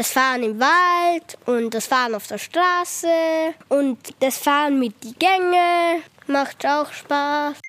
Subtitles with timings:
[0.00, 3.06] das Fahren im Wald und das Fahren auf der Straße
[3.68, 7.60] und das Fahren mit die Gänge macht auch Spaß.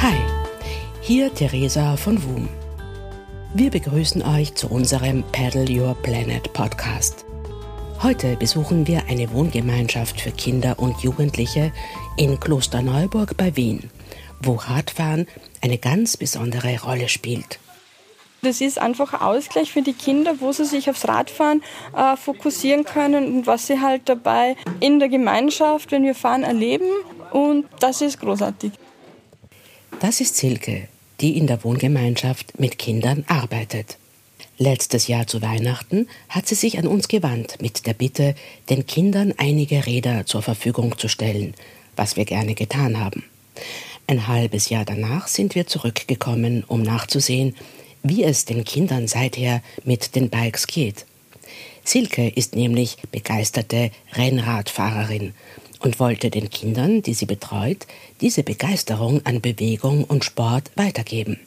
[0.00, 0.16] Hi,
[1.00, 2.48] hier Theresa von WUM.
[3.52, 7.27] Wir begrüßen euch zu unserem Paddle Your Planet Podcast.
[8.00, 11.72] Heute besuchen wir eine Wohngemeinschaft für Kinder und Jugendliche
[12.16, 13.90] in Klosterneuburg bei Wien,
[14.40, 15.26] wo Radfahren
[15.62, 17.58] eine ganz besondere Rolle spielt.
[18.42, 21.60] Das ist einfach ein Ausgleich für die Kinder, wo sie sich aufs Radfahren
[21.96, 26.88] äh, fokussieren können und was sie halt dabei in der Gemeinschaft, wenn wir fahren, erleben.
[27.32, 28.70] Und das ist großartig.
[29.98, 30.86] Das ist Silke,
[31.20, 33.98] die in der Wohngemeinschaft mit Kindern arbeitet.
[34.60, 38.34] Letztes Jahr zu Weihnachten hat sie sich an uns gewandt mit der Bitte,
[38.68, 41.54] den Kindern einige Räder zur Verfügung zu stellen,
[41.94, 43.22] was wir gerne getan haben.
[44.08, 47.54] Ein halbes Jahr danach sind wir zurückgekommen, um nachzusehen,
[48.02, 51.06] wie es den Kindern seither mit den Bikes geht.
[51.84, 55.34] Silke ist nämlich begeisterte Rennradfahrerin
[55.78, 57.86] und wollte den Kindern, die sie betreut,
[58.20, 61.38] diese Begeisterung an Bewegung und Sport weitergeben.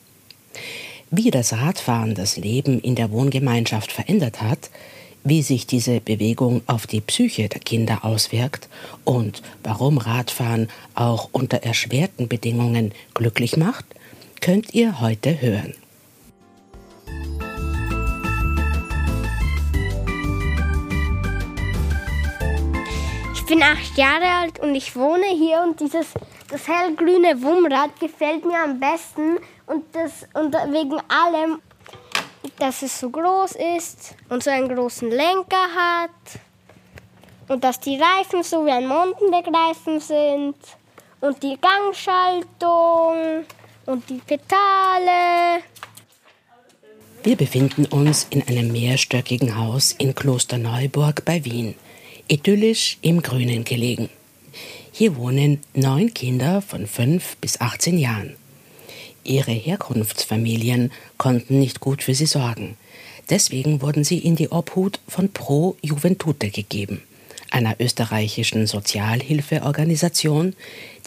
[1.13, 4.69] Wie das Radfahren das Leben in der Wohngemeinschaft verändert hat,
[5.25, 8.69] wie sich diese Bewegung auf die Psyche der Kinder auswirkt
[9.03, 13.83] und warum Radfahren auch unter erschwerten Bedingungen glücklich macht,
[14.39, 15.75] könnt ihr heute hören.
[23.33, 26.13] Ich bin acht Jahre alt und ich wohne hier und dieses
[26.49, 29.37] das hellgrüne Wumrad gefällt mir am besten
[29.71, 31.61] und, das, und wegen allem,
[32.59, 36.09] dass es so groß ist und so einen großen Lenker hat
[37.47, 40.55] und dass die Reifen so wie ein Mountainbike-Reifen sind
[41.21, 43.45] und die Gangschaltung
[43.85, 45.63] und die Pedale.
[47.23, 51.75] Wir befinden uns in einem mehrstöckigen Haus in Klosterneuburg bei Wien,
[52.27, 54.09] idyllisch im Grünen gelegen.
[54.91, 58.35] Hier wohnen neun Kinder von fünf bis 18 Jahren.
[59.23, 62.77] Ihre Herkunftsfamilien konnten nicht gut für sie sorgen.
[63.29, 67.01] Deswegen wurden sie in die Obhut von Pro Juventute gegeben,
[67.49, 70.55] einer österreichischen Sozialhilfeorganisation,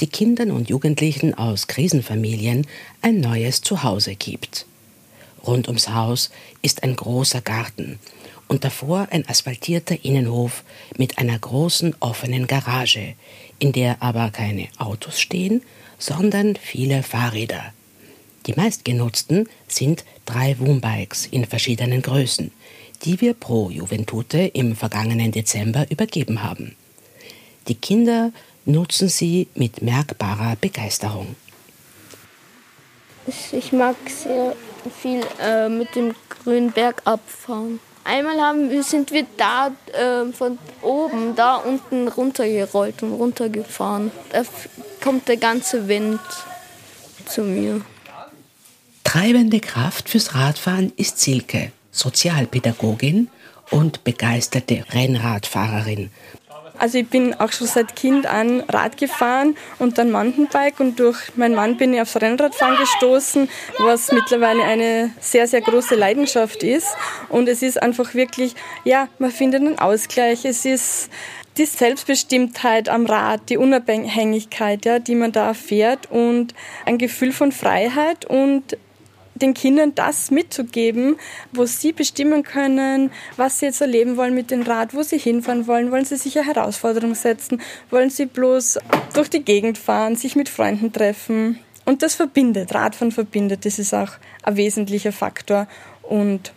[0.01, 2.67] die Kindern und Jugendlichen aus Krisenfamilien
[3.03, 4.67] ein neues Zuhause gibt.
[5.47, 6.31] Rund ums Haus
[6.63, 7.99] ist ein großer Garten
[8.49, 10.65] und davor ein asphaltierter Innenhof
[10.97, 13.15] mit einer großen offenen Garage,
[13.59, 15.63] in der aber keine Autos stehen,
[15.99, 17.73] sondern viele Fahrräder.
[18.47, 22.51] Die meistgenutzten sind drei Woombikes in verschiedenen Größen,
[23.03, 26.77] die wir pro Juventute im vergangenen Dezember übergeben haben.
[27.69, 28.33] Die Kinder
[28.67, 31.37] nutzen sie mit merkbarer Begeisterung.
[33.53, 34.55] Ich mag sehr
[35.01, 37.81] viel äh, mit dem grünen Berg abfahren.
[38.05, 44.11] Einmal haben, sind wir da äh, von oben, da unten runtergerollt und runtergefahren.
[44.31, 44.45] Da
[45.03, 46.21] kommt der ganze Wind
[47.25, 47.81] zu mir.
[49.15, 53.29] Treibende Kraft fürs Radfahren ist Silke, Sozialpädagogin
[53.71, 56.11] und begeisterte Rennradfahrerin.
[56.79, 61.37] Also ich bin auch schon seit Kind an Rad gefahren und dann Mountainbike und durch
[61.37, 63.49] meinen Mann bin ich aufs Rennradfahren gestoßen,
[63.79, 66.89] was mittlerweile eine sehr, sehr große Leidenschaft ist.
[67.29, 70.45] Und es ist einfach wirklich, ja, man findet einen Ausgleich.
[70.45, 71.09] Es ist
[71.57, 76.53] die Selbstbestimmtheit am Rad, die Unabhängigkeit, ja, die man da erfährt und
[76.85, 78.77] ein Gefühl von Freiheit und
[79.35, 81.17] den Kindern das mitzugeben,
[81.53, 85.67] wo sie bestimmen können, was sie jetzt erleben wollen mit dem Rad, wo sie hinfahren
[85.67, 85.91] wollen.
[85.91, 87.61] Wollen sie sich eine Herausforderung setzen?
[87.91, 88.79] Wollen sie bloß
[89.15, 91.59] durch die Gegend fahren, sich mit Freunden treffen?
[91.85, 94.13] Und das verbindet, Radfahren verbindet, das ist auch
[94.43, 95.69] ein wesentlicher Faktor
[96.03, 96.53] und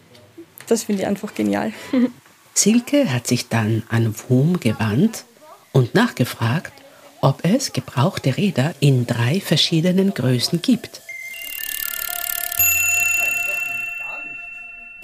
[0.68, 1.74] das finde ich einfach genial.
[2.54, 5.26] Silke hat sich dann an WUM gewandt
[5.74, 6.74] und nachgefragt,
[7.22, 11.02] ob es gebrauchte Räder in drei verschiedenen Größen gibt.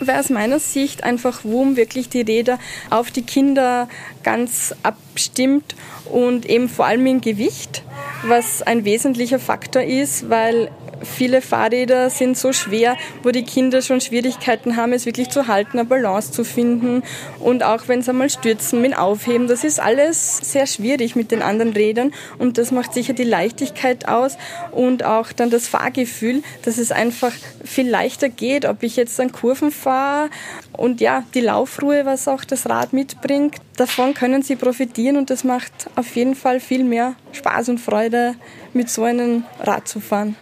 [0.08, 2.60] Wäre aus meiner Sicht einfach WUM wirklich die Räder
[2.90, 3.88] auf die Kinder
[4.24, 7.84] ganz abstimmt und eben vor allem im Gewicht,
[8.24, 10.70] was ein wesentlicher Faktor ist, weil
[11.04, 15.80] viele Fahrräder sind so schwer, wo die Kinder schon Schwierigkeiten haben, es wirklich zu halten,
[15.80, 17.04] eine Balance zu finden.
[17.40, 21.42] Und auch wenn sie einmal stürzen, mit Aufheben, das ist alles sehr schwierig mit den
[21.42, 22.14] anderen Rädern.
[22.38, 24.38] Und das macht sicher die Leichtigkeit aus
[24.72, 27.34] und auch dann das Fahrgefühl, dass es einfach
[27.64, 30.30] viel leichter geht, ob ich jetzt an Kurven fahre
[30.76, 33.56] und ja, die Laufruhe, was auch das Rad mitbringt.
[33.78, 38.36] Davon können sie profitieren und das macht auf jeden Fall viel mehr Spaß und Freude,
[38.74, 40.36] mit so einem Rad zu fahren.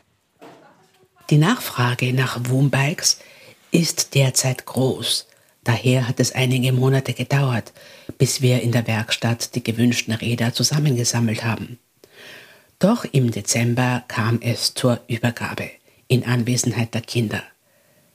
[1.32, 3.22] Die Nachfrage nach Wombikes
[3.72, 5.28] ist derzeit groß.
[5.64, 7.72] Daher hat es einige Monate gedauert,
[8.18, 11.80] bis wir in der Werkstatt die gewünschten Räder zusammengesammelt haben.
[12.80, 15.70] Doch im Dezember kam es zur Übergabe
[16.10, 17.44] in Anwesenheit der Kinder.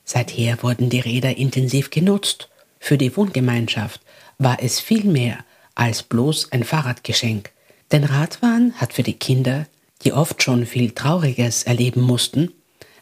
[0.05, 2.51] Seither wurden die Räder intensiv genutzt.
[2.79, 4.03] Für die Wohngemeinschaft
[4.37, 5.39] war es viel mehr
[5.75, 7.51] als bloß ein Fahrradgeschenk.
[7.93, 9.67] Denn Radfahren hat für die Kinder,
[10.05, 12.53] die oft schon viel Trauriges erleben mussten,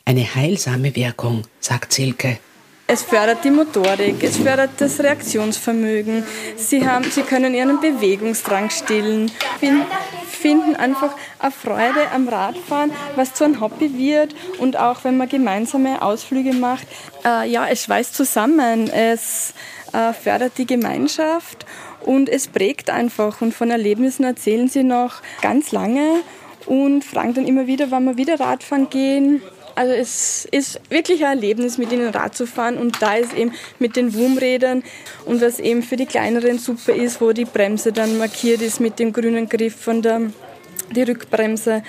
[0.04, 2.38] eine heilsame Wirkung, sagt Silke.
[2.86, 6.22] Es fördert die Motorik, es fördert das Reaktionsvermögen.
[6.56, 9.86] Sie, haben, sie können ihren Bewegungsdrang stillen, finden,
[10.28, 14.34] finden einfach eine Freude am Radfahren, was zu einem Hobby wird.
[14.58, 16.86] Und auch wenn man gemeinsame Ausflüge macht,
[17.24, 19.54] äh, ja, es schweißt zusammen, es
[19.94, 21.64] äh, fördert die Gemeinschaft
[22.04, 23.40] und es prägt einfach.
[23.40, 26.20] Und von Erlebnissen erzählen sie noch ganz lange
[26.66, 29.42] und fragen dann immer wieder, wann wir wieder Radfahren gehen.
[29.76, 33.52] Also es ist wirklich ein Erlebnis, mit ihnen Rad zu fahren und da ist eben
[33.78, 34.84] mit den Wurmrädern
[35.24, 38.98] und was eben für die kleineren super ist, wo die Bremse dann markiert ist mit
[38.98, 40.30] dem grünen Griff von der
[40.94, 41.82] die Rückbremse,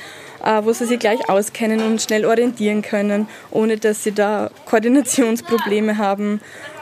[0.43, 5.97] äh, wo sie sich gleich auskennen und schnell orientieren können, ohne dass sie da Koordinationsprobleme
[5.97, 6.41] haben.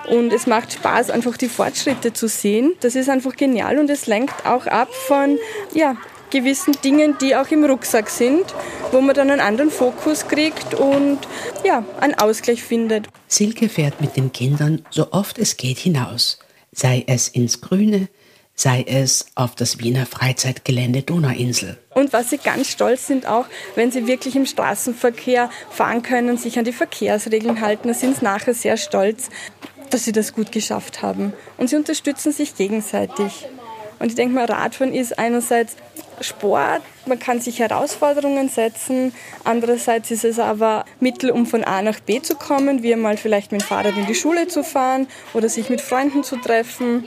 [0.09, 2.73] Und es macht Spaß, einfach die Fortschritte zu sehen.
[2.81, 5.37] Das ist einfach genial und es lenkt auch ab von
[5.73, 5.95] ja,
[6.33, 8.43] gewissen Dingen, die auch im Rucksack sind,
[8.91, 11.19] wo man dann einen anderen Fokus kriegt und
[11.63, 13.07] ja, einen Ausgleich findet.
[13.27, 16.39] Silke fährt mit den Kindern so oft es geht hinaus,
[16.71, 18.09] sei es ins Grüne,
[18.55, 21.77] sei es auf das Wiener Freizeitgelände Donauinsel.
[21.93, 23.45] Und was sie ganz stolz sind auch,
[23.75, 28.25] wenn sie wirklich im Straßenverkehr fahren können, sich an die Verkehrsregeln halten, da sind sie
[28.25, 29.29] nachher sehr stolz,
[29.91, 31.33] dass sie das gut geschafft haben.
[31.57, 33.47] Und sie unterstützen sich gegenseitig.
[33.99, 35.75] Und ich denke mal, Radfahren ist einerseits
[36.21, 39.13] Sport, man kann sich Herausforderungen setzen.
[39.43, 43.51] Andererseits ist es aber Mittel, um von A nach B zu kommen, wie einmal vielleicht
[43.51, 47.05] mit dem Fahrrad in die Schule zu fahren oder sich mit Freunden zu treffen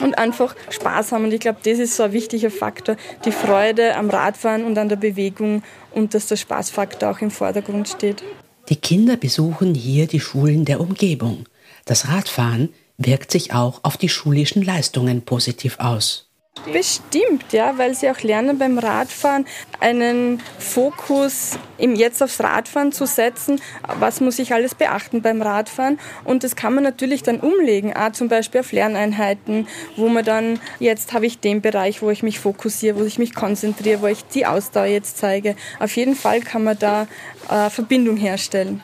[0.00, 1.24] und einfach Spaß haben.
[1.24, 4.88] Und ich glaube, das ist so ein wichtiger Faktor, die Freude am Radfahren und an
[4.88, 8.22] der Bewegung und dass der Spaßfaktor auch im Vordergrund steht.
[8.68, 11.46] Die Kinder besuchen hier die Schulen der Umgebung.
[11.84, 16.31] Das Radfahren wirkt sich auch auf die schulischen Leistungen positiv aus.
[16.70, 19.46] Bestimmt, ja, weil sie auch lernen beim Radfahren
[19.80, 23.60] einen Fokus im Jetzt aufs Radfahren zu setzen.
[23.98, 25.98] Was muss ich alles beachten beim Radfahren?
[26.24, 29.66] Und das kann man natürlich dann umlegen, auch zum Beispiel auf Lerneinheiten,
[29.96, 33.34] wo man dann, jetzt habe ich den Bereich, wo ich mich fokussiere, wo ich mich
[33.34, 35.56] konzentriere, wo ich die Ausdauer jetzt zeige.
[35.80, 37.08] Auf jeden Fall kann man da
[37.50, 38.82] äh, Verbindung herstellen.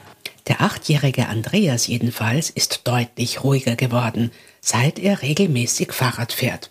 [0.49, 6.71] Der achtjährige Andreas jedenfalls ist deutlich ruhiger geworden, seit er regelmäßig Fahrrad fährt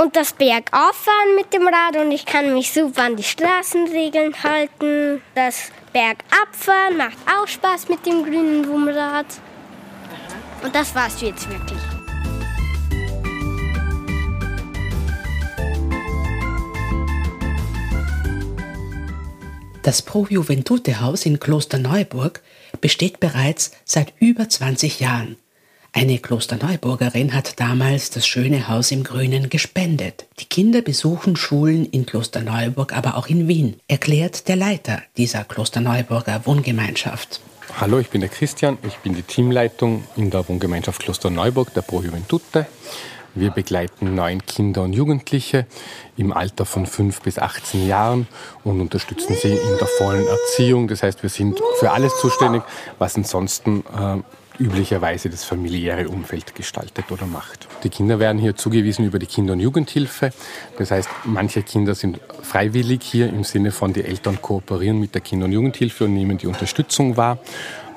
[0.00, 5.20] und das Bergauffahren mit dem Rad und ich kann mich super an die Straßenregeln halten.
[5.34, 9.26] Das Bergabfahren macht auch Spaß mit dem grünen Wumrad.
[10.62, 11.78] Und das war's jetzt wirklich.
[19.82, 22.40] Das Pro Juventute Haus in Klosterneuburg
[22.80, 25.36] besteht bereits seit über 20 Jahren.
[25.92, 30.26] Eine Klosterneuburgerin hat damals das schöne Haus im Grünen gespendet.
[30.38, 36.42] Die Kinder besuchen Schulen in Klosterneuburg, aber auch in Wien, erklärt der Leiter dieser Klosterneuburger
[36.46, 37.40] Wohngemeinschaft.
[37.80, 42.02] Hallo, ich bin der Christian, ich bin die Teamleitung in der Wohngemeinschaft Klosterneuburg, der Pro
[42.02, 42.66] Juventute.
[43.34, 45.66] Wir begleiten neun Kinder und Jugendliche
[46.16, 48.28] im Alter von fünf bis 18 Jahren
[48.62, 50.86] und unterstützen sie in der vollen Erziehung.
[50.86, 52.62] Das heißt, wir sind für alles zuständig,
[52.98, 54.18] was ansonsten äh,
[54.60, 57.66] üblicherweise das familiäre Umfeld gestaltet oder macht.
[57.82, 60.32] Die Kinder werden hier zugewiesen über die Kinder- und Jugendhilfe.
[60.76, 65.22] Das heißt, manche Kinder sind freiwillig hier im Sinne von, die Eltern kooperieren mit der
[65.22, 67.38] Kinder- und Jugendhilfe und nehmen die Unterstützung wahr.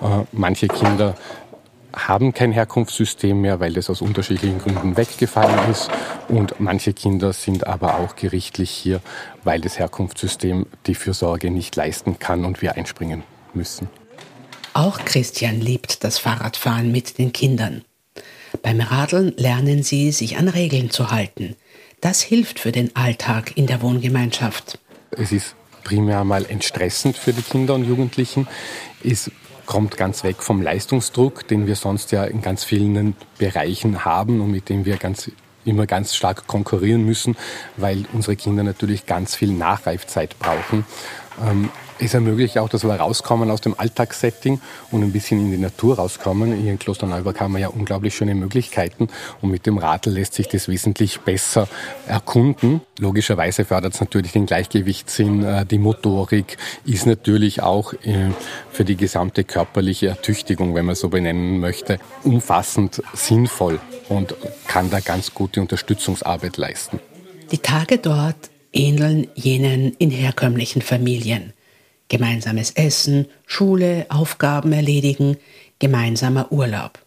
[0.01, 1.15] Äh, manche Kinder
[1.93, 5.91] haben kein Herkunftssystem mehr, weil das aus unterschiedlichen Gründen weggefallen ist.
[6.27, 9.01] Und manche Kinder sind aber auch gerichtlich hier,
[9.43, 13.89] weil das Herkunftssystem die Fürsorge nicht leisten kann und wir einspringen müssen.
[14.73, 17.83] Auch Christian liebt das Fahrradfahren mit den Kindern.
[18.61, 21.55] Beim Radeln lernen sie, sich an Regeln zu halten.
[22.01, 24.79] Das hilft für den Alltag in der Wohngemeinschaft.
[25.11, 28.47] Es ist primär mal entstressend für die Kinder und Jugendlichen.
[29.03, 29.29] Es
[29.65, 34.51] kommt ganz weg vom Leistungsdruck, den wir sonst ja in ganz vielen Bereichen haben und
[34.51, 35.31] mit dem wir ganz
[35.65, 37.37] immer ganz stark konkurrieren müssen,
[37.77, 40.85] weil unsere Kinder natürlich ganz viel Nachreifzeit brauchen.
[41.99, 44.59] Es ermöglicht auch, dass wir rauskommen aus dem Alltagssetting
[44.91, 46.55] und ein bisschen in die Natur rauskommen.
[46.55, 49.07] Hier in Klosterneuburg haben wir ja unglaublich schöne Möglichkeiten
[49.41, 51.67] und mit dem Radl lässt sich das wesentlich besser
[52.07, 52.81] erkunden.
[52.99, 58.31] Logischerweise fördert es natürlich den Gleichgewichtssinn, äh, die Motorik ist natürlich auch äh,
[58.71, 64.35] für die gesamte körperliche Ertüchtigung, wenn man so benennen möchte, umfassend sinnvoll und
[64.67, 66.99] kann da ganz gute Unterstützungsarbeit leisten.
[67.51, 71.53] Die Tage dort ähneln jenen in herkömmlichen Familien.
[72.13, 75.37] Gemeinsames Essen, Schule, Aufgaben erledigen,
[75.79, 76.99] gemeinsamer Urlaub.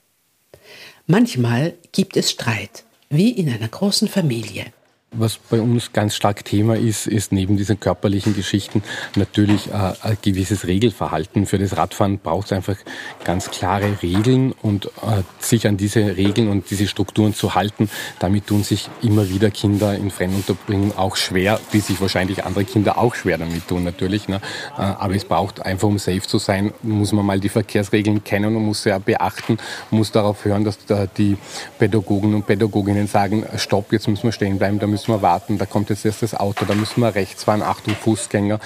[1.07, 4.65] Manchmal gibt es Streit, wie in einer großen Familie.
[5.13, 8.83] Was bei uns ganz stark Thema ist, ist neben diesen körperlichen Geschichten
[9.15, 11.47] natürlich äh, ein gewisses Regelverhalten.
[11.47, 12.77] Für das Radfahren braucht es einfach
[13.25, 17.89] ganz klare Regeln und äh, sich an diese Regeln und diese Strukturen zu halten.
[18.19, 22.99] Damit tun sich immer wieder Kinder in Fremdunterbringung auch schwer, wie sich wahrscheinlich andere Kinder
[22.99, 24.27] auch schwer damit tun natürlich.
[24.27, 24.41] Ne?
[24.77, 28.57] Äh, aber es braucht einfach, um safe zu sein, muss man mal die Verkehrsregeln kennen
[28.57, 29.57] und muss sie auch beachten,
[29.93, 31.37] muss darauf hören, dass da die
[31.79, 35.67] Pädagogen und Pädagoginnen sagen, stopp, jetzt müssen wir stehen bleiben, da müssen wir warten, da
[35.67, 38.59] kommt jetzt erst das Auto, da müssen wir rechts fahren, Achtung Fußgänger.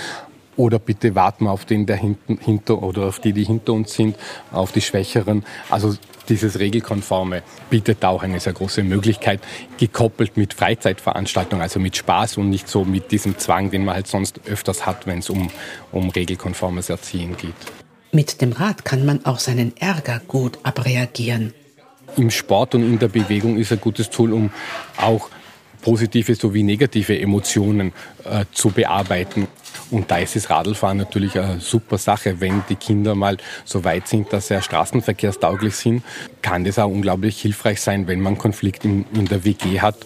[0.57, 3.95] Oder bitte warten wir auf den, der hinten, hinter oder auf die, die hinter uns
[3.95, 4.15] sind,
[4.53, 5.45] auf die Schwächeren.
[5.71, 5.97] Also
[6.29, 9.41] dieses Regelkonforme bietet auch eine sehr große Möglichkeit,
[9.77, 14.07] gekoppelt mit Freizeitveranstaltungen, also mit Spaß und nicht so mit diesem Zwang, den man halt
[14.07, 15.51] sonst öfters hat, wenn es um,
[15.91, 17.55] um regelkonformes Erziehen geht.
[18.13, 21.55] Mit dem Rad kann man auch seinen Ärger gut abreagieren.
[22.17, 24.51] Im Sport und in der Bewegung ist ein gutes Tool, um
[24.97, 25.29] auch
[25.83, 27.93] positive sowie negative Emotionen
[28.25, 29.49] äh, zu bearbeiten.
[29.91, 32.41] Und da ist das Radlfahren natürlich eine super Sache.
[32.41, 36.03] Wenn die Kinder mal so weit sind, dass sie straßenverkehrstauglich sind,
[36.43, 39.97] kann das auch unglaublich hilfreich sein, wenn man Konflikt in, in der WG hat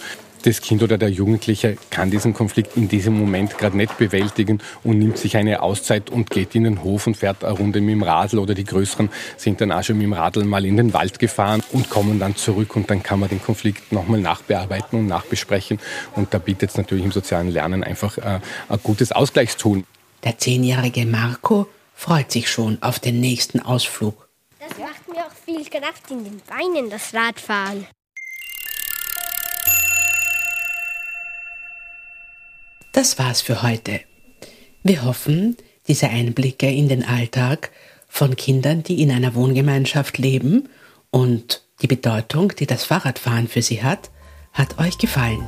[0.45, 4.99] das Kind oder der Jugendliche kann diesen Konflikt in diesem Moment gerade nicht bewältigen und
[4.99, 8.03] nimmt sich eine Auszeit und geht in den Hof und fährt eine Runde mit dem
[8.03, 9.09] Radl oder die Größeren
[9.39, 12.37] sind dann auch schon mit dem Radl mal in den Wald gefahren und kommen dann
[12.37, 15.81] zurück und dann kann man den Konflikt nochmal nachbearbeiten und nachbesprechen
[16.15, 19.85] und da bietet es natürlich im sozialen Lernen einfach äh, ein gutes Ausgleichstool.
[20.25, 24.29] Der zehnjährige Marco freut sich schon auf den nächsten Ausflug.
[24.61, 27.87] Das macht mir auch viel Kraft in den Beinen, das Radfahren.
[32.95, 34.03] Das war's für heute.
[34.85, 35.57] Wir hoffen,
[35.89, 37.73] diese Einblicke in den Alltag
[38.07, 40.69] von Kindern, die in einer Wohngemeinschaft leben
[41.11, 44.13] und die Bedeutung, die das Fahrradfahren für sie hat,
[44.53, 45.45] hat euch gefallen.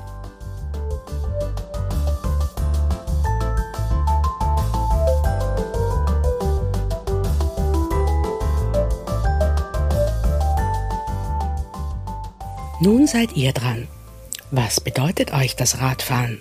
[12.81, 13.87] Nun seid ihr dran.
[14.50, 16.41] Was bedeutet euch das Radfahren?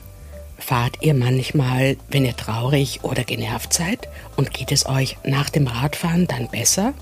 [0.57, 5.67] Fahrt ihr manchmal, wenn ihr traurig oder genervt seid und geht es euch nach dem
[5.67, 6.93] Radfahren dann besser?